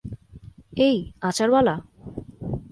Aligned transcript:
এই, 0.77 0.97
আচারওয়ালা। 1.21 1.75